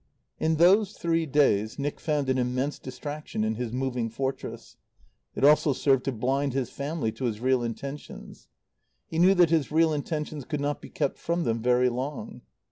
[0.39, 4.75] In those three days Nick found an immense distraction in his Moving Fortress.
[5.35, 8.47] It also served to blind his family to his real intentions.
[9.05, 12.41] He knew that his real intentions could not be kept from them very long.